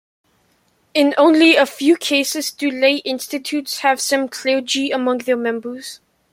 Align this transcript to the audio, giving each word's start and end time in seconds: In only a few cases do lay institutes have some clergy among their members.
In 0.95 1.13
only 1.15 1.55
a 1.55 1.67
few 1.67 1.95
cases 1.95 2.49
do 2.49 2.71
lay 2.71 2.95
institutes 2.95 3.81
have 3.81 4.01
some 4.01 4.29
clergy 4.29 4.89
among 4.89 5.19
their 5.19 5.37
members. 5.37 5.99